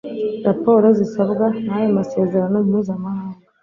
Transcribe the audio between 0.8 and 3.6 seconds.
zisabwa n'ayo masezerano mpuzamahanga